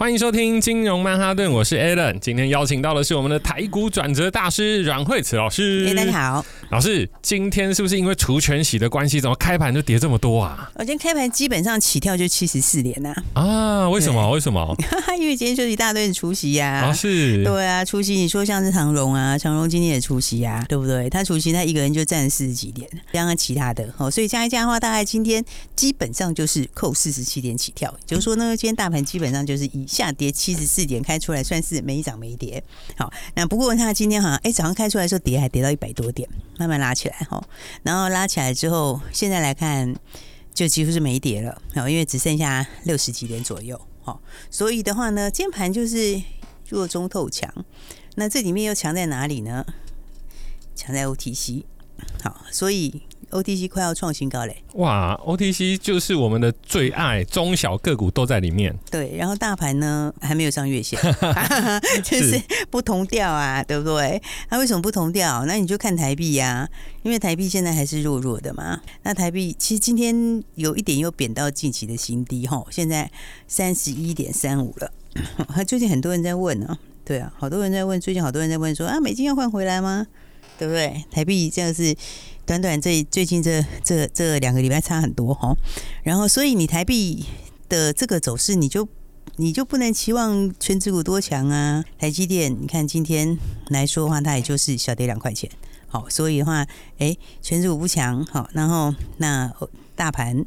[0.00, 2.18] 欢迎收听金融曼哈顿，我是 Alan。
[2.20, 5.92] 今天邀请到的是我们的台股转折大师阮慧慈老师。
[5.94, 10.72] 大家好，老师，今天是不是因为除权息的关系，怎么开盘就跌这么多啊？
[10.76, 13.14] 我今天开盘基本上起跳就七十四点呐。
[13.34, 14.30] 啊，为什么？
[14.30, 14.74] 为什么？
[15.20, 16.86] 因为今天就是一大堆的除息呀。
[16.86, 17.44] 啊，是。
[17.44, 21.10] 对啊，除息，你说像是长荣啊，长荣今天也除息呀，对不对？
[21.10, 25.44] 他除息，他一个人就占四十几点，加上其他的，哦，所以加一加的话，大概今天
[25.76, 27.94] 基本上就是扣四十七点起跳。
[28.06, 30.70] 就是说呢，今天大盘基本上就是以下跌七十。
[30.70, 32.62] 四点开出来算是没涨没跌，
[32.96, 36.28] 好，那不过他今天好像哎早上开出来的时候跌还跌到一百多点，
[36.60, 37.42] 慢慢拉起来哈，
[37.82, 39.92] 然后拉起来之后，现在来看
[40.54, 46.22] 就几乎是没跌了，好，因为只剩下六十几点左右，好，所以的话呢，今天盘就是
[46.68, 47.52] 弱中透强，
[48.14, 49.66] 那这里面又强在哪里呢？
[50.76, 51.64] 强在 OTC，
[52.22, 53.02] 好，所以。
[53.30, 54.56] OTC 快要创新高嘞！
[54.74, 58.76] 哇，OTC 就是我们的最爱，中小个股都在里面。
[58.90, 60.98] 对，然后大盘呢还没有上月线，
[62.02, 64.20] 就是不同调啊，对不对？
[64.48, 65.44] 它、啊、为什么不同调？
[65.46, 66.68] 那你就看台币呀、啊，
[67.02, 68.80] 因为台币现在还是弱弱的嘛。
[69.02, 73.10] 那台币其实今天有一点又贬到近期的新低哈，现在
[73.46, 74.92] 三十一点三五了。
[75.66, 80.06] 最近很多人在问呢、啊，对啊，好多人在问，最近好多人在问说啊，美金要换回来吗？
[80.58, 81.04] 对不对？
[81.10, 81.96] 台币这样是。
[82.50, 85.54] 短短这最近这这这两个礼拜差很多哈，
[86.02, 87.24] 然后所以你台币
[87.68, 88.88] 的这个走势，你就
[89.36, 91.84] 你就不能期望全指股多强啊。
[91.96, 95.48] 台积电，你看今天来说的话，它也就是小跌两块钱，
[95.86, 96.66] 好，所以的话，
[96.98, 99.48] 哎，全指股不强，好，然后那
[99.94, 100.44] 大盘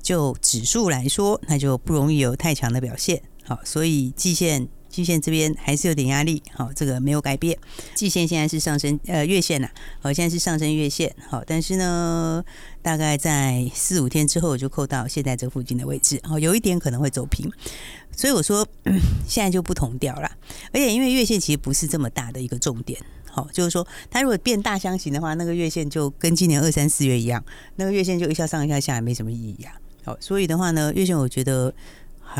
[0.00, 4.66] 就指数来说，那就不容易有太强的表现，好，所以季线。
[4.92, 7.58] 季线这边还是有点压力，好，这个没有改变。
[7.94, 9.68] 季线现在是上升，呃，月线呐，
[10.00, 12.44] 好，现在是上升月线，好，但是呢，
[12.82, 17.50] 大概在四五天之后就扣到现在这附近的位置，好，有一点可能会走平，
[18.14, 18.68] 所以我说
[19.26, 20.30] 现在就不同调了。
[20.72, 27.42] 而且因为月线其实不是这么大的一个重点，好，就是说它如果变大箱型的话，那个月线就跟今年二三四月一样，
[27.76, 29.72] 那个月线就一下上一下下，没什么意义啊。
[30.04, 31.72] 好，所以的话呢，月线我觉得。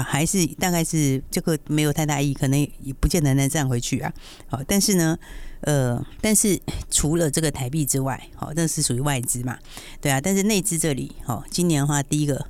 [0.01, 4.13] 还是大概是这个没有太大意义，可能也不见得能站回去啊。
[4.47, 5.19] 好，但是呢，
[5.63, 6.57] 呃，但是
[6.89, 9.59] 除了这个台币之外，好，那是属于外资嘛，
[10.01, 10.21] 对啊。
[10.21, 12.47] 但是内资这里，好，今年的话，第一个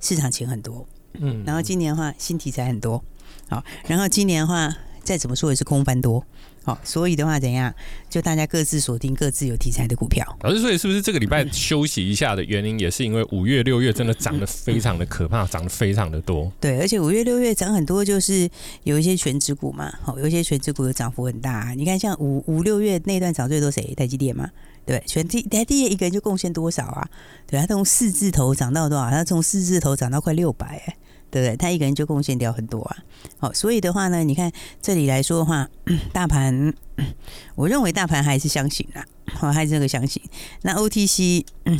[0.00, 3.04] 市场钱很多，嗯，然后今年的话，新题材很多，
[3.48, 6.26] 好，然后今年的话，再怎么说也是空翻多。
[6.64, 7.74] 好，所以的话怎样？
[8.08, 10.24] 就大家各自锁定各自有题材的股票。
[10.42, 16.52] 老师，所以是不是这个礼拜休息一下的原因，也是因为五月、六月真的涨得非常的可怕，涨得非常的多。
[16.60, 18.48] 对，而且五月、六月涨很多，就是
[18.84, 19.92] 有一些全指股嘛。
[20.02, 21.72] 好，有一些全指股的涨幅很大。
[21.76, 23.92] 你看，像五五六月那段涨最多谁？
[23.96, 24.48] 台积电嘛。
[24.86, 27.08] 对，全体台积电一个人就贡献多少啊？
[27.46, 29.10] 对，他从四字头涨到多少？
[29.10, 30.96] 他从四字头涨到快六百哎。
[31.32, 31.56] 对不对？
[31.56, 32.96] 他一个人就贡献掉很多啊。
[33.38, 35.66] 好，所以的话呢，你看这里来说的话，
[36.12, 36.74] 大盘，
[37.56, 40.22] 我认为大盘还是相信啦，好，还是这个相信。
[40.60, 41.78] 那 OTC，嗯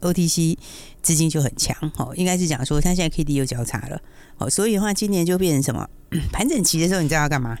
[0.00, 0.56] ，OTC
[1.02, 4.00] 资金就很强，好，应该是讲说他现在 KD 又交叉了，
[4.38, 5.86] 好，所以的话今年就变成什么？
[6.32, 7.58] 盘整期的时候，你知道要干嘛？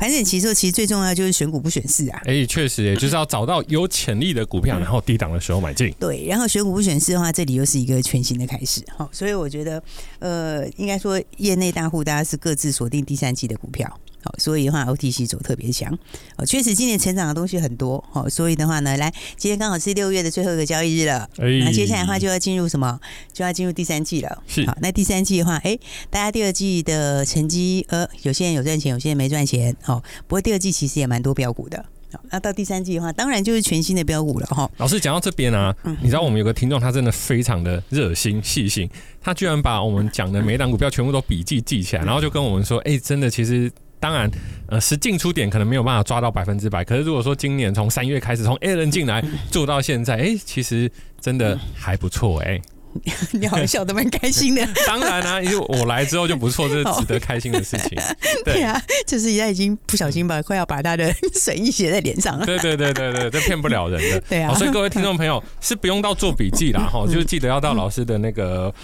[0.00, 2.22] 盘整期的时候，其实最重要就是选股不选市啊。
[2.24, 5.94] 哎，确实， 也就是要找到有潜力的股票，然后低档的时候买进。
[6.00, 8.82] 对，然后选股不选市的话，这里又是一个全新的开始。
[8.96, 9.82] 好，所以我觉得，
[10.20, 14.00] 呃，应该说业内大户大家是各自锁定第三季的股票。
[14.22, 15.90] 好，所以的话，OTC 走特别强。
[16.36, 18.02] 哦，确实今年成长的东西很多。
[18.12, 21.28] 好，所以的话呢，来，今天刚好是六月的最后一个交易日了。
[21.38, 23.00] 那、欸、接下来的话就要进入什么？
[23.32, 24.42] 就要进入第三季了。
[24.46, 24.66] 是。
[24.66, 29.74] 好，那第三季的话，哎、欸，大家第二季的成绩，呃，有些人有赚钱，有些人没赚钱。
[29.82, 31.82] 好，不过第二季其实也蛮多标股的。
[32.12, 34.46] 好，那到第三季的话，当然就是全新的标股了。
[34.48, 38.90] 哈，老师讲到这边啊，你知道我们有个听众，他真的非常的热心细心，
[39.22, 43.72] 他居然把我们讲的每档股票全部都笔记记起来，然后就跟我们说，哎、欸，真的，其实。
[44.00, 44.28] 当然，
[44.66, 46.82] 呃，实进出点可能没有办法抓到百分之百。
[46.82, 52.62] 可是如果说今年从三月开始，从 A 人进来做到现在，哎、欸，其实真的还不错，哎、欸。
[53.30, 54.68] 你好像笑得蛮开心的。
[54.84, 57.90] 当然啊，因为我来之后就不错，这是值得开心的事情。
[58.44, 62.44] 对，对啊，就是他已经不小心把快要把他的损益写在脸上了。
[62.44, 64.20] 对对对对对，这骗不了人的。
[64.28, 68.74] 对啊，所以各位听众朋友是不用到做笔记啦，哈，就是记得要到老师的那个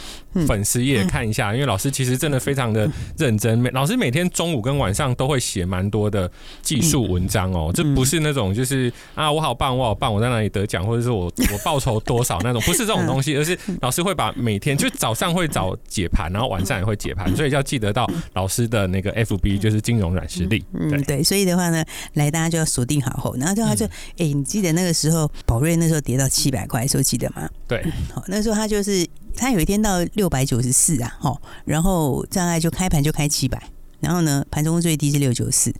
[0.47, 3.59] 粉丝页看一下，因为老师其实真的非常的认真。
[3.59, 6.31] 每老师每天中午跟晚上都会写蛮多的
[6.63, 14.07] 技术文章哦，这不是那种就是啊我好棒我好棒我在哪里得奖或者是我 我报酬多少那种，不是这种东西，而是老师。
[14.07, 20.65] 会把每天就早上会早解盘，然后晚上也会解盘，所以要记得到老师的那个 FB，就是金融软实力。
[20.79, 23.85] 嗯，对，所以的话呢，来大家就要锁定好后，然后就他就，
[24.19, 27.51] 哎、你记得那个时候宝瑞那时候跌到七百块，时候记得吗？
[27.67, 27.85] 对，
[28.15, 29.05] 好，那时候他就是
[29.37, 33.63] 他有一天到六百九十四啊，哦，然后大概就开盘就开七百，
[34.01, 35.73] 然后呢，盘中最低是六九四，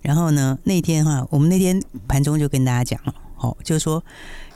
[0.00, 4.02] 然后呢，那天的话，我们那天盘中就跟大家讲了，哦，就是说。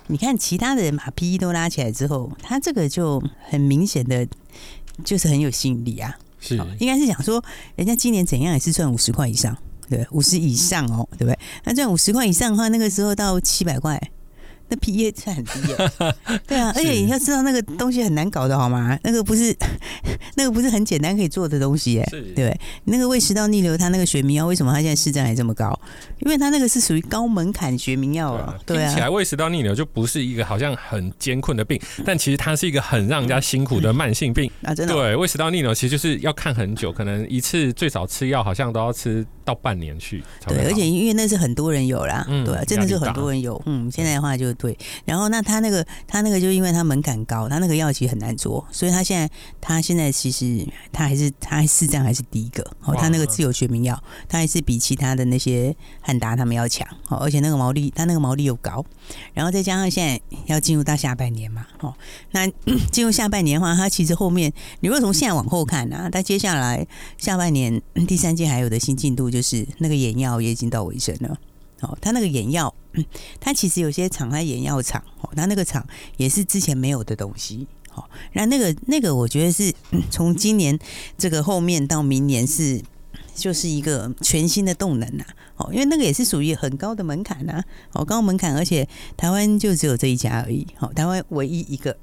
[0.08, 3.20] 你看其他的人把 PE 都拉起来之后，他这个就
[3.50, 4.24] 很明显的，
[5.04, 6.16] 就是很有吸引力啊。
[6.38, 7.42] 是，应该是讲说，
[7.74, 9.58] 人家今年怎样也是赚五十块以上，
[9.90, 11.36] 对，五十以上哦，对不对？
[11.64, 14.00] 那赚五十块以上的话，那个时候到七百块。
[14.68, 15.76] 那 PE 算很低耶，
[16.46, 18.98] 对啊，而且你要知道那个东西很难搞的好吗？
[19.04, 19.56] 那个不是，
[20.34, 25.78] 那个不是很简单可以做的东西耶，对，那个胃食道逆流，它那个学名药为什么它现在市占还这么高？
[26.20, 28.54] 因为它那个是属于高门槛学名药啊。
[28.66, 34.92] 对啊，听起来胃食道逆流就不是一个好像很艰困的病，但其实它是一个很让人家辛苦的慢性病啊，真的。
[34.92, 40.22] 对，胃食道逆流其实就是要看很久，可能一次最少吃药好像都要吃到半年去。
[40.46, 43.62] 对，而且因为那是很多人有啦，嗯对，真的是很多人有。
[43.64, 44.52] 嗯，现在的话就。
[44.56, 58.82] 对，然后那他那个他那个就因为他门槛高，他那个药其实很难做，所以他现在他现在其实他还是他市占还是第一个哦，他那个自有学名药，他还是比其他的那些汉达他们要强哦，而且那个毛利他那个毛利又高，
[59.34, 61.94] 然后再加上现在要进入到下半年嘛哦，
[62.30, 62.46] 那
[62.90, 64.50] 进入下半年的话，他其实后面
[64.80, 66.86] 你如果从现在往后看啊，他接下来
[67.18, 71.38] 下半年第三季还有的新进度就就是那个眼药也已经到尾声了。
[71.82, 72.74] 哦，他那个眼药，
[73.38, 75.86] 他其实有些厂，他眼药厂，哦，他那个厂
[76.16, 78.02] 也是之前没有的东西，哦，
[78.32, 79.70] 那那个那个，我觉得是
[80.10, 80.78] 从今年
[81.18, 82.80] 这个后面到明年是
[83.34, 85.24] 就是一个全新的动能呐，
[85.56, 87.62] 哦，因为那个也是属于很高的门槛呐，
[87.92, 91.94] 哦，高门槛，而且台湾就只有这一家而已，哦，台湾唯一一个。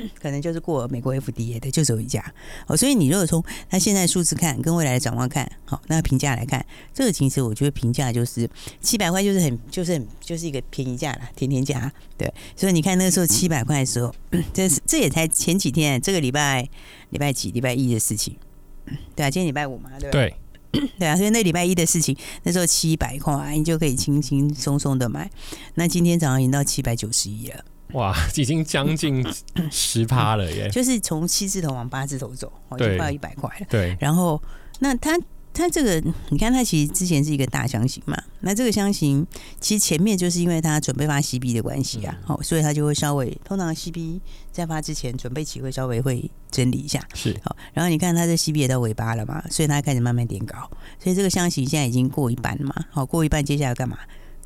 [0.20, 2.24] 可能就是过美国 FDA 的，就只有一家
[2.66, 2.76] 哦。
[2.76, 6.64] 所以你如果从它现在数字看，跟未来的展望看，好，那评价来看，
[6.94, 8.48] 这个其实我觉得评价就是
[8.80, 11.92] 七百块，就是很就是很就是一个便宜价了，甜甜价。
[12.16, 14.14] 对，所以你看那个时候七百块的时候，
[14.52, 16.68] 这是这也才前几天，这个礼拜
[17.10, 18.36] 礼拜几礼拜一的事情，
[19.14, 20.34] 对啊，今天礼拜五嘛，对对
[20.98, 25.30] 对啊，所以那礼拜一的事情，那时候七百块你就可以轻轻松松的买，
[25.74, 27.64] 那今天早上已经到七百九十一了。
[27.92, 29.24] 哇，已经将近
[29.70, 30.68] 十趴了耶！
[30.72, 33.66] 就是从七字头往八字头走，哦，就快要一百块了。
[33.70, 34.40] 对，然后
[34.80, 35.18] 那它
[35.54, 39.26] 它这个，你看它其实之前是一个大箱型嘛，那这个箱型
[39.58, 44.20] 其实前面就是因为它准备发 CB 的关系啊，好，所以它就会稍微通常 CB
[44.52, 47.56] 在发之前准备期会稍微会整理一下，是好。
[47.72, 50.56] 然后你看它这 CB 也到尾巴了嘛，所以它开始慢慢点高，
[51.02, 53.98] 所以这个箱型现在已经过一半了嘛，好，过一半，接下来干嘛？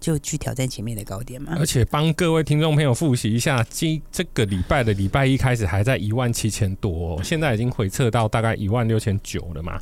[0.02, 9.81] 就去挑战前面的高点嘛，而且帮各位听众朋友复习一下，今这个礼拜的礼拜一开始还在一万七千多，哦，现在已经回撤到大概一万六千九了嘛。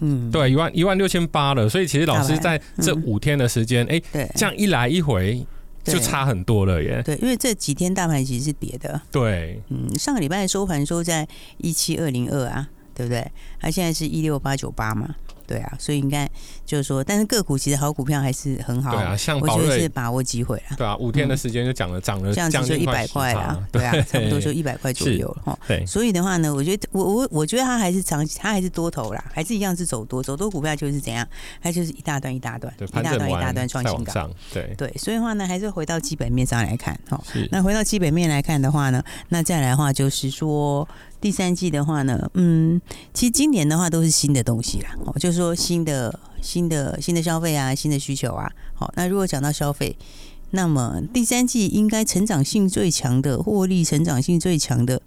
[0.00, 1.68] 嗯，对，一万一万六千八了。
[1.68, 5.46] 所以其实老师在这五天的时间，哎，对，这样一来一回
[5.84, 7.00] 就差很多了耶。
[7.04, 9.00] 对，因为这几天大盘其实是跌的。
[9.12, 11.26] 对，嗯，上个礼拜的收盘收在
[11.58, 13.24] 一七二零二啊，对不对？
[13.60, 15.14] 它现在是一六八九八嘛。
[15.50, 16.30] 对啊，所以应该
[16.64, 18.92] 就是说，但是个股其实好股票还是很好。
[18.92, 20.76] 对啊，像我觉得是把握机会啊。
[20.76, 23.60] 对啊，五天的时间就涨了，涨了，这样子就一百块啦。
[23.72, 25.58] 对啊， 差不多就一百块左右了哈。
[25.66, 31.26] 对，所以的话呢，我觉得我我我觉得它还是长期，它还是多头啦，还是一样是走多，走多股票就是怎样，
[31.60, 34.30] 它就是一大段一大段，一大段一大段创新高。
[34.52, 37.20] 对对，所以的话呢，还是回到基本面上来看哈。
[37.50, 40.86] 那回到基本面来看的话呢，那再来的话就是说。
[41.20, 42.80] 第三季的话呢，嗯，
[43.12, 49.96] 其实今年的话都是新的东西啦，哦，就是说新的、新的、新的消费啊，新的需求啊，好，那如果讲到消费，
[50.50, 55.02] 那么第三季应该成长性最强的、获利成长性最强的，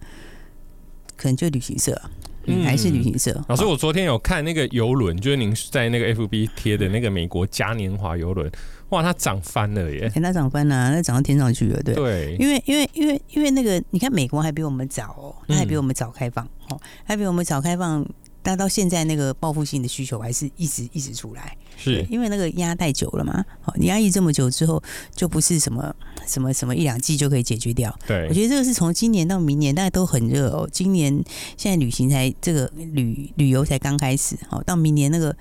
[1.18, 2.02] 可能就旅行社。
[2.46, 3.44] 嗯，还是旅行社。
[3.48, 8.52] 老师，我昨天有看那个游轮，就是您在那个 FB 贴的那个美国嘉年华游轮，
[8.90, 10.12] 哇，它涨翻了耶！
[10.14, 11.96] 它涨翻了，那涨到天上去了，对。
[11.96, 18.06] 对，因为因为因为因为那个，你看美国还比我们早哦，它还比我们早开放哦，还比我们早开放。
[18.44, 23.44] 但到现在，那个报复性的需求还是一直一直出来，是因为那个压太久了嘛？
[23.62, 24.84] 好，你压抑这么久之后，
[25.16, 25.96] 就不是什么
[26.28, 27.98] 什么什么一两季就可以解决掉。
[28.06, 30.70] 对，我觉得这个是从今年到明年，大家都很热哦。
[30.72, 31.12] 今年
[31.58, 35.36] 现在旅行才这个旅旅游才刚开始，好，到明年那个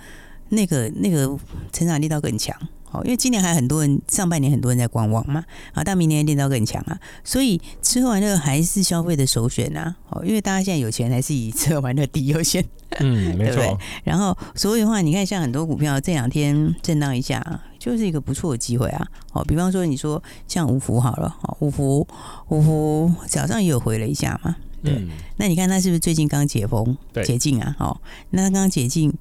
[0.51, 1.37] 那个那个
[1.73, 2.57] 成长力道更强。
[2.93, 9.97] 哦，因为今年还很多人，上半年很多人在观望嘛，啊，到明年练到更强啊，所以吃喝玩乐还是消费的首选啊。
[10.11, 12.65] 哦，因为大家现在有钱，还是以吃喝玩乐第一优先。
[13.01, 13.57] 嗯，没 错。
[13.57, 13.79] 对对？
[14.05, 19.07] 然后，所以的话，你看，像很多股票这两天震荡一下，就是一个不错的机会啊。
[19.33, 22.07] 哦，比方说，你说像五福好了，哦，五福
[22.49, 24.55] 五福早上也有回了一下嘛。
[24.85, 27.75] 对，嗯、那你看他是不是最近刚解封、对解禁啊？
[27.79, 27.97] 哦，
[28.31, 29.15] 那他刚解禁，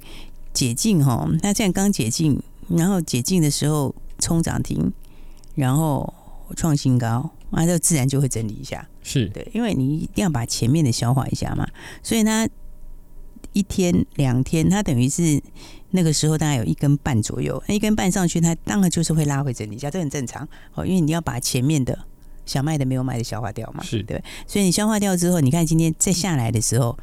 [0.51, 2.41] 解禁哈，那这样刚解禁，
[2.77, 4.91] 然后解禁的时候冲涨停，
[5.55, 6.13] 然后
[6.55, 8.87] 创新高，那就自然就会整理一下。
[9.03, 11.67] 是对，因为你一定要把前面的消化一下嘛，
[12.03, 12.47] 所以它
[13.53, 15.41] 一天两天，它等于是
[15.89, 21.97] 那个时候大概有一根半左右，那一根半上去，它当然就是会拉回整理一下，这很正常哦，因为你要把前面的
[22.45, 26.97] 想卖的没有卖的消化掉嘛，是对，所以你消化掉之后，你看今天再下来的时候。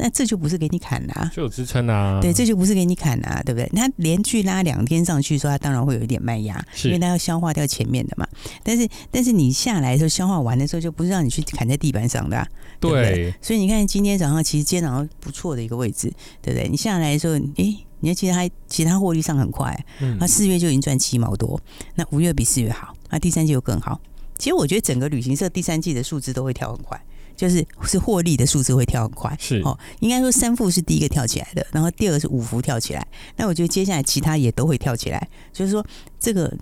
[0.00, 2.20] 那这就不是给你砍啦，就有支撑啊。
[2.20, 3.68] 对，这就不是给你砍啊，对不对？
[3.74, 8.26] 它连续拉两天上去，说它当然会有一点卖压，因为它要消化掉前面的嘛。
[8.62, 12.46] 但是，但是你下来的时候，消化完的时候，就不是让你去砍在地板上的，
[12.80, 13.34] 对不对？
[13.40, 16.68] 所以你看今天早上，其实今天早上不错的一个位置，对不对？
[16.68, 19.78] 你下来的时候，诶，你看，其实它其他获利上很快，
[20.18, 21.60] 那四月就已经赚七毛多，
[21.94, 24.00] 那五月比四月好，那第三季又更好。
[24.38, 27.00] 其实我觉得整个旅行社第三季的数字都会跳很快。
[27.36, 29.60] 就是是获利的数字会跳很快，是。
[29.64, 35.84] 哦，应该说三富是第一个跳起来的，然后第二个是五福跳起来，那我觉得接下来其他也都会跳起来，就是说
[36.20, 36.52] 这个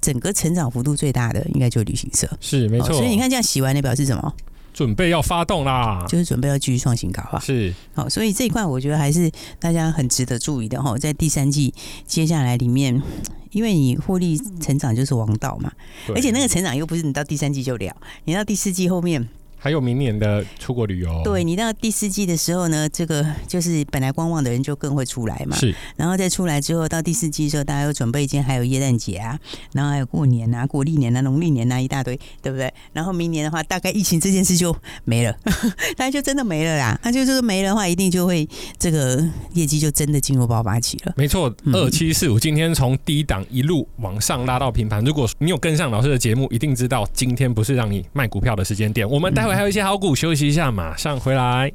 [0.00, 4.34] 整个成长幅度最大的应该就是旅行社，是没错，所以你看这样洗完的表示什么？
[4.72, 7.74] 准备要发动啦，就是准备要继续创新高啊，是。
[7.94, 11.74] 好，所以这一块我觉得还是大家很值得注意的哈，在第三季
[12.06, 13.02] 接下来里面，
[13.50, 15.70] 因为你获利成长就是王道嘛，
[16.14, 17.94] 而且那个成长又不是你到第三季就了，
[18.24, 19.28] 你到第四季后面。
[19.62, 25.56] 还有明年的出国旅游，对，你到第四季的时候呢，这个就是本来观望的人就更会出来嘛。
[25.56, 29.38] 是，然后再出来之后，到第四季的时候，大家又准备一件，还有耶诞节啊，
[29.72, 32.74] 然后还有过年啊、国历年啊、农历年啊一大堆，对不对？
[32.92, 35.32] 然后明年的话，大概疫情这件事就没了，
[35.96, 36.98] 大家就真的没了啦。
[37.04, 38.48] 那就这个没了的话，一定就会
[38.80, 41.12] 这个业绩就真的进入爆发期了。
[41.16, 45.04] 没错，二七四五今天从低档一路往上拉到平盘。
[45.04, 49.08] 如果你有跟上老师的节目，一定知道今天不是让你卖股票的时间点。
[49.08, 49.51] 我们待会。
[49.54, 51.72] 还有一些好股，休息一下，马上回来。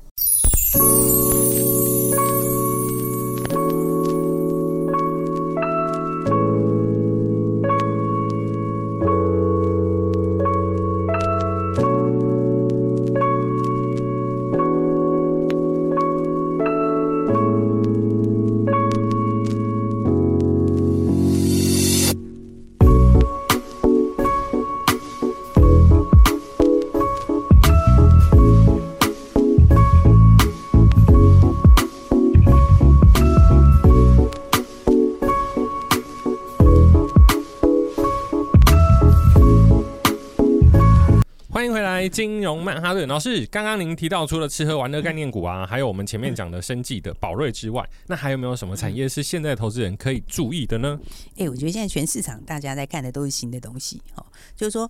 [42.09, 50.99] 金融曼哈顿老师，刚刚您提到除了吃喝玩乐概念股啊，还有我们前面讲的生技的宝瑞之外，那还有没有什么产业是现在投资人可以注意的呢？
[51.37, 54.89] 哎、我觉得现在全市场大家在看的都是新的东西哦，就是说，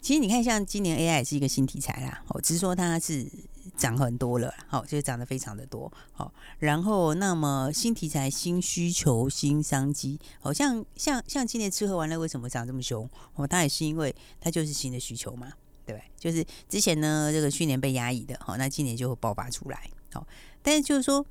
[0.00, 3.26] 其实你看，像今年 AI 是一个新题材啦，哦，只是说它是
[3.76, 13.08] 涨很多了，好，就是涨得非常的多，好，然后那么新题材、新需求、新商机，好像像像今年吃喝玩乐为什么涨这么凶？
[13.34, 15.48] 哦，它也是因为它就是新的需求嘛。
[15.88, 20.26] 对，就是之前呢，这个去年被压抑的，好，那今年就会爆发出来，好，
[20.60, 21.24] 但是就是说，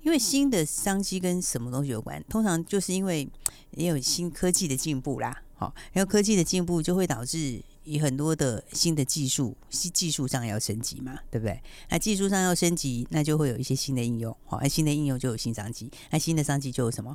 [0.00, 2.24] 因为新的商机跟什么东西有关？
[2.26, 3.28] 通常就是因为
[3.72, 11.62] 也有新科技的进步啦，好，然后科技的进步就会导致以很多的新的技术，新技术上要升级嘛，对不对？
[11.90, 17.14] 那技术上要升级，那就会有一些新的应用，好，那新的应用就有新商机，那新的商机就有什么？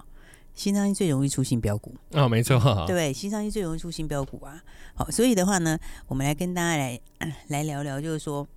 [0.55, 4.62] 新商机最容易出新标股哦，没错， 对，新商机最容易出新标股啊。
[4.95, 7.00] 好，所以的话呢，我们来跟大家来
[7.48, 8.48] 来聊聊，就是说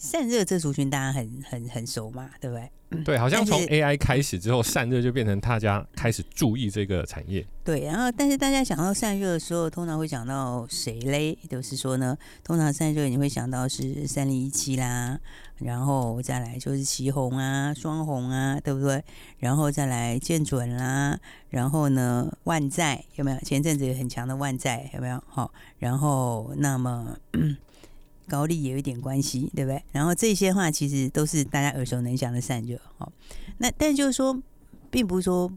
[0.00, 3.04] 散热这族群大家很很很熟嘛，对不对？
[3.04, 7.46] 对，好像从 AI 开始之后，散热就变成大家开始注意这个产业。
[7.62, 11.36] 对，然后但是大家想到散热的时候，通常会想到谁嘞？
[11.50, 15.20] 就是说呢，通常散热你会想到是三零一七啦，
[15.58, 19.04] 然后再来就是旗红啊、双红啊，对不对？
[19.38, 23.38] 然后再来建准啦，然后呢万载有没有？
[23.40, 25.22] 前阵子有很强的万载有没有？
[25.28, 27.18] 好，然后那么。
[28.30, 29.82] 高利也有一点关系，对不对？
[29.90, 33.10] 然后这些话其实都是大家耳熟能详的散热，哈。
[33.58, 34.40] 那但就是说，
[34.90, 35.52] 并不是说，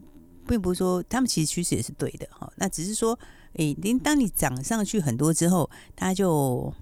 [0.48, 2.52] 并不是说他们其实趋势也是对的，哈。
[2.56, 3.16] 那只是说，
[3.52, 6.74] 诶，您当你涨上去很多之后，它就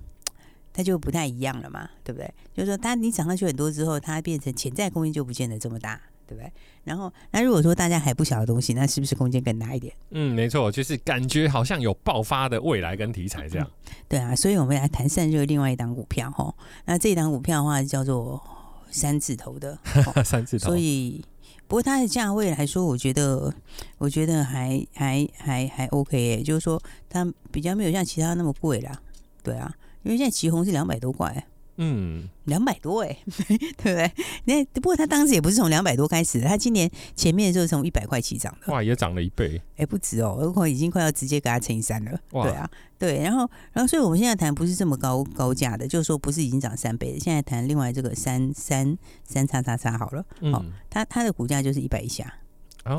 [0.73, 2.33] 它就不太一样了嘛，对不对？
[2.55, 6.01] 就是说，它你涨上去很多之后，它变成潜在空间就不见得这么大。
[6.27, 6.53] 对不对？
[6.85, 9.95] 然后，那如果说大家还不晓得东西，那是不是空间更大一点？
[10.11, 13.69] 嗯，没错，就是感觉好像有爆发的未来跟题材这样。
[13.69, 16.55] 嗯、对啊，所以我们来谈散热另外一档股票哈。
[16.87, 18.43] 那这一档股票的话叫做
[18.91, 19.79] 三字头的，
[20.25, 20.67] 三字头。
[20.67, 21.25] 所以，
[21.69, 23.55] 不过它的价位来说，我觉得，
[23.99, 29.01] 我觉得还还还还 OK 耶，就是说它比较没有像其他那么贵啦。
[29.43, 31.47] 对啊，因为现在旗红是两百多块。
[31.85, 33.19] 嗯，两百多哎、欸，
[33.59, 34.13] 对不对？
[34.45, 52.33] 那不过他当时也不是从两百多开始，他今年前面就是从一百块起涨的，哇，也涨了一倍，哎、欸，不止哦，如果已经快要直接给他乘以三了，哇对啊，对，然后然后所以我们现在谈不是这么高高价的，就是说不是已经涨三倍的，现在谈另外这个三三三叉叉叉好了，嗯、哦，它它的股价就是一百以下。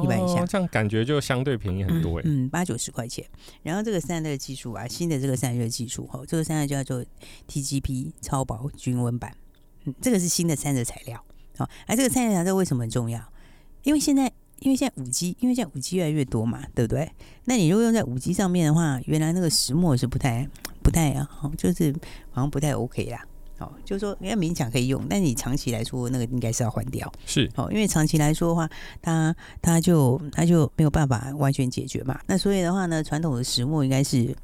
[0.01, 2.21] 一般以下，这样感觉就相对便宜很多哎。
[2.25, 3.25] 嗯，八九十块钱。
[3.61, 7.05] 然后这个散热技术啊，新的这个散热技术哈，这个散热就叫做
[7.49, 9.35] TGP 超薄均温板。
[9.83, 11.21] 嗯，这个是新的散热材料。
[11.57, 13.21] 好，而这个散热材料为什么很重要？
[13.83, 17.11] 因为现在，因为现在五 G，因为现在五 G 越来越多嘛，对不对？
[17.43, 20.47] 那你如果用在五 G 上面的话，原来那个石墨是不太
[20.81, 21.93] 不太啊，就是
[22.31, 23.25] 好像不太 OK 啦。
[23.63, 27.09] 哦，就是说，人家勉强可以用，但你长期来说，那个应该是要换掉。
[27.25, 28.69] 是哦，因为长期来说的话，
[29.01, 32.19] 它它就它就没有办法完全解决嘛。
[32.27, 34.35] 那所以的话呢，传统的石墨应该是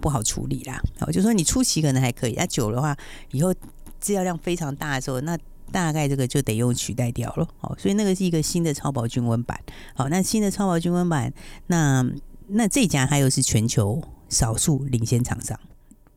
[0.00, 0.80] 不好处理啦。
[1.00, 2.96] 哦，就是说你初期可能还可以，那久的话，
[3.32, 3.54] 以后
[4.00, 5.38] 制造量非常大的时候，那
[5.72, 7.48] 大概这个就得用取代掉了。
[7.60, 9.58] 哦，所以那个是一个新的超薄均温板。
[9.94, 11.32] 好，那新的超薄均温板，
[11.68, 12.04] 那
[12.48, 15.58] 那这家还有是全球少数领先厂商。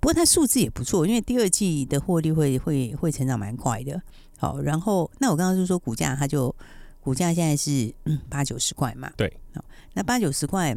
[0.07, 4.01] 不过它数字也不错，因为第二季的获利会会会成长蛮快的。
[4.37, 6.55] 好，然后那我刚刚就说股价，它就
[7.01, 7.93] 股价现在是
[8.29, 9.11] 八九十块嘛。
[9.17, 9.61] 对，好，
[9.95, 10.73] 那八九十块，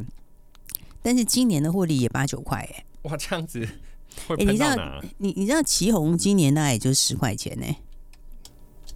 [1.01, 3.61] 但是今年的获利也八九块，哎，哇，这样子
[4.37, 4.75] 你知道
[5.19, 7.77] 你你知道旗红今年大概也就十块钱呢？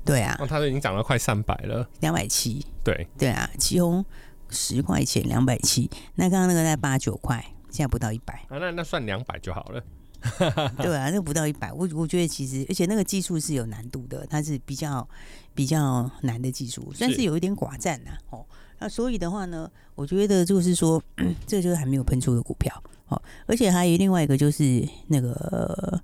[0.05, 2.67] 对啊，它都已经涨了快三百了，两百七。
[2.83, 4.05] 对对啊，旗红
[4.51, 5.89] 十块钱，两百七。
[6.17, 9.81] 那刚刚那个在八九块，现在不到一百啊，那那算两百就好了。
[10.79, 15.07] 对啊，那不到一百，我我觉得其实，而且那个技术是有难度的，它是比较
[15.55, 18.11] 比较难的技术，算是有一点寡占呐。
[18.31, 18.45] 哦，
[18.79, 21.03] 那所以的话呢，我觉得就是说，
[21.47, 22.83] 这就是还没有喷出的股票。
[23.09, 26.03] 哦，而且还有另外一个就是那个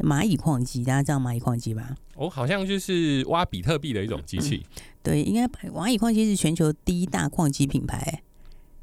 [0.00, 1.94] 蚂蚁矿机，大家知道蚂蚁矿机吧？
[2.16, 4.66] 哦，好像就是挖比特币的一种机器。
[5.00, 8.23] 对，应该蚂蚁矿机是全球第一大矿机品牌。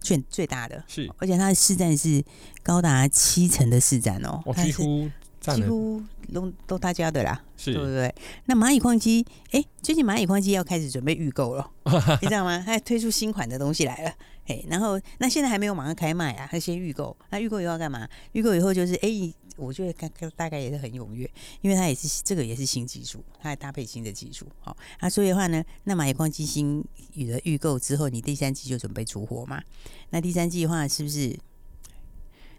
[0.01, 2.21] 最最大的是，而且它的市占是
[2.61, 5.09] 高达七成的市占哦，哦，几乎
[5.39, 6.01] 几乎
[6.33, 8.13] 都都他家的啦，是对不对？
[8.45, 11.69] 那蚂蚁矿机，哎，最近蚂蚁矿机要开始准备预购了，
[12.21, 12.61] 你知道吗？
[12.65, 14.13] 它推出新款的东西来了，
[14.47, 18.07] 哎，然后那现在还没有马上开卖啊，它先预购，那预购以后要干嘛？
[18.33, 19.33] 预购以后就是哎。
[19.57, 21.29] 我觉得大大概也是很踊跃，
[21.61, 26.83] 因为它也是这个也是新技术，它还搭配新的技术，好啊，所以的话呢，那蚂蚁矿机新
[27.13, 29.61] 宇的预购之后，你第三季就准备出货嘛？
[30.09, 31.37] 那第三季的话，是不是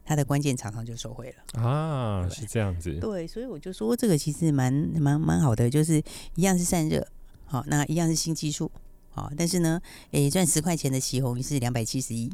[0.05, 2.29] 它的关键厂商就收回了啊？
[2.29, 6.03] 是这样子，对，所以我就说这个其实蛮蛮蛮好的，就是
[6.35, 7.07] 一样是散热，
[7.47, 8.71] 好，那一样是新技术，
[9.13, 12.31] 好，但是呢，诶，赚十块钱的奇鋐是两百七十一，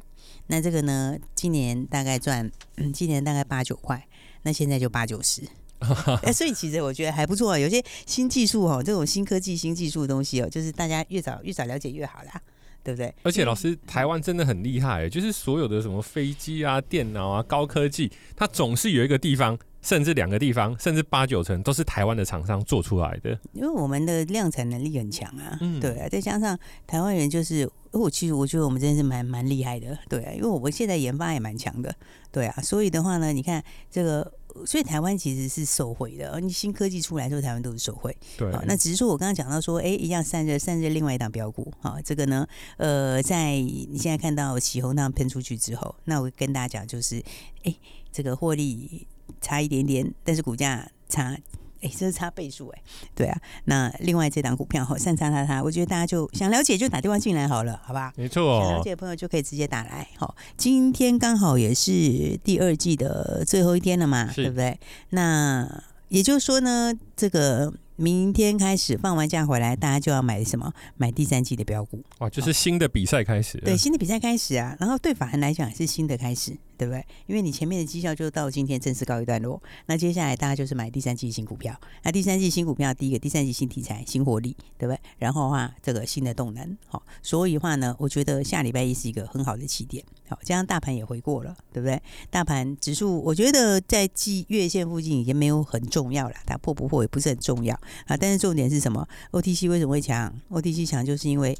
[0.47, 4.07] 那这个呢，今年大概赚，嗯，今年大概八九块。
[4.43, 5.43] 那现在就八九十，
[6.23, 7.59] 哎，所以其实我觉得还不错啊。
[7.59, 12.41] 有些新技术哦，这种新科技、新技术的东西哦，就是大家越早越早了解越好啦，
[12.85, 13.13] 对不对？
[13.25, 19.59] 而且老师，台湾真的很厉害，就是所有的什么飞机啊、电脑啊、高科技，它总是有一个地方，
[19.89, 23.31] 甚至两个地方，甚至八九成都是台湾的厂商做出来的。
[23.55, 31.95] 因为我们的量产能力很强啊，对啊，再加上台湾人就是，我其实我觉得我们真的是蛮蛮厉害的，对啊，因为我们现在研发也蛮强的。
[32.31, 34.31] 对啊，所以的话呢，你看这个，
[34.67, 36.39] 所以台湾其实是受惠的。
[36.39, 38.15] 你新科技出来之后，台湾都是受惠。
[38.37, 42.47] 对，那只是说我刚刚讲到说，哎，一样散热，散热另外一档标股，好，这个呢，
[42.77, 47.25] 呃，在你现在看到起红那样喷出去之后，那我跟大家讲就是，
[47.65, 47.75] 哎，
[48.13, 49.07] 这个获利
[49.41, 51.37] 差一点点，但是股价差。
[51.81, 52.83] 哎，这是差倍数哎，
[53.15, 53.41] 对啊。
[53.67, 58.13] 那另外这档股票哈，三叉叉叉，我觉得大家就想了解就打电话进来好了，好吧？
[58.17, 58.65] 没错哦。
[58.65, 60.09] 想了解的朋友就可以直接打来。
[60.17, 64.77] 好，今天刚好也是第二季的最后一天了嘛，对不对？
[65.11, 67.73] 那也就是说呢，这个。
[68.01, 70.73] 明天开始放完假回来，大家就要买什么？
[70.97, 73.59] 买第三季的标股哇，就是新的比赛开始。
[73.59, 74.77] 对，新的比赛开始啊。
[74.79, 77.05] 然后对法人来讲也是新的开始，对不对？
[77.27, 79.61] 因为你前面的绩效就到今天正式告一段落。
[79.87, 81.79] 那接下来大家就是买第三季新股票。
[82.05, 85.01] 那第三季新股票，第一个第三季新题材、新活力，对不对？
[85.19, 90.05] 然后的话，这个新的动能，好，所以的话呢，我觉得下礼拜一是一个很好的起点。
[90.29, 92.01] 好，这样大盘也回过了，对不对？
[92.31, 97.75] 大盘指数，我觉得在季月线附近已经没有很重要了，它破不破也不是很重要。
[98.07, 101.57] 啊，但是重点是什么？OTC 为什么会强？OTC 强就是因为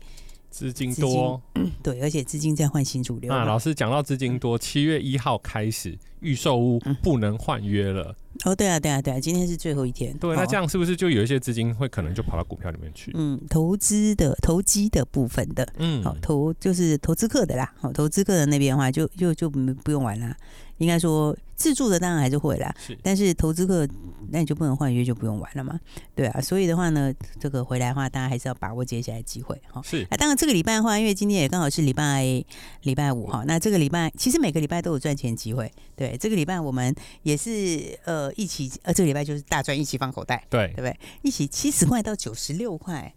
[0.51, 1.41] 资金多，
[1.83, 3.29] 对，而且资金在换新主流。
[3.31, 8.15] 那，老师讲到资金多，七月一号开始预售屋不能换约了。
[8.45, 10.17] 哦，对啊，对啊，对啊，今天是最后一天。
[10.19, 13.11] 对，那这样是不是就有一些资金会可能就跑到股票里面去？
[13.15, 17.73] 嗯，投资的投机的部分的，嗯，好投就是投资客的啦。
[17.81, 20.37] 好，投资客的那边的话就，就就就不用玩啦。
[20.77, 23.85] 应该说自住的当然还是会啦，是，但是投资客
[24.31, 25.77] 那你就不能换约，就不用玩了嘛，
[26.15, 29.83] 对啊，所以的话呢，这个回来的话，大家还是要把握接下来的机会哈。
[29.83, 32.23] 是啊，当然这个礼拜的话，因为今天也刚好是礼拜
[32.83, 40.97] 礼拜五哈，那这个礼拜其实每个礼拜都有赚钱机会，对，这个礼拜我们也是呃一起呃这个礼拜就是大专一起放口袋，对，对不对？
[41.23, 43.13] 一起七十块到九十六块。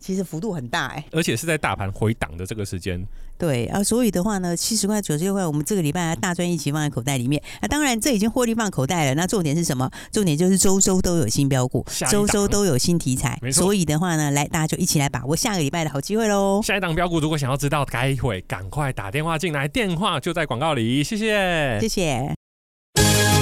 [0.00, 3.04] 其实幅度很大哎、欸，而且是在大盘回档的这个时间。
[3.36, 7.40] 对啊，所以的话呢，七十块、九十六块，我们这个礼拜大赚一起放在口袋里面。
[7.60, 9.14] 啊，当然这已经获利放口袋了。
[9.14, 9.88] 那重点是什么？
[10.10, 13.38] 重点就是周周都有新标股，周周都有新题材。
[13.52, 16.60] 所以的话呢，来大家就一起来把握下个礼拜的好机会喽。
[16.64, 21.04] 下一档标股，如果想要知道，待会赶快打电话进来，电话就在广告里。
[21.04, 22.34] 谢谢，谢谢。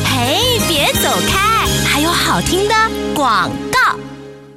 [0.04, 2.74] 嘿，别走开，还有好听的
[3.14, 3.65] 广告。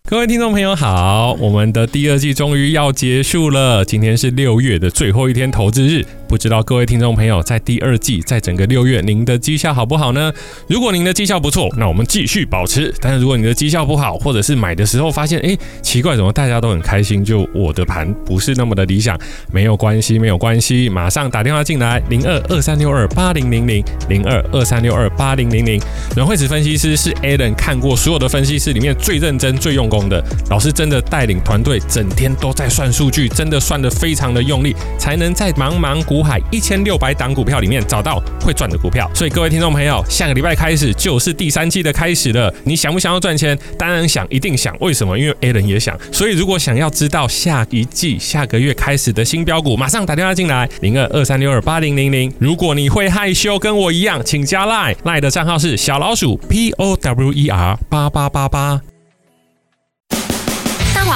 [0.10, 6.04] 各位听众朋友好，我们的第二季终于要结束了，今天是六月的最后一天投资日。
[6.30, 10.32] 不知道各位听众朋友在第二季，在整个六月，您的绩效好不好呢？
[10.68, 19.20] 如果您的绩效不错，那我们继续保持；但是如果你的绩效不好，或者是买的时候发现，哎，奇怪，怎么大家都很开心，就我的盘不是那么的理想，
[19.52, 25.82] 没有关系，没有关系，马上打电话进来，零二二三六二八零零零，零二二三六二八零零零。
[26.16, 36.19] 阮惠慈分析师是 Alan 看过所有的分析师里面最认真、最用功的老师，真的带领团队整天都在算数据，真的算得非常的用力，才能在茫茫股。
[36.20, 42.54] 股海一千六百档股票里面找到会赚的股票，所以各位听众朋友，下个礼拜开始就是第三季的开始了。
[42.66, 43.58] 你想不想要赚钱？
[43.78, 44.76] 当然想，一定想。
[44.82, 45.18] 为什么？
[45.18, 45.98] 因为 A 人也想。
[46.12, 52.30] 所以如果想要知道下一季、下个月开始的新标股，马上打电话进来，零二二三六二八零零零。
[52.38, 58.82] 如果你会害羞，跟我一样，请加 Line，Line 的账号是小老鼠 P O W E R 八八八八。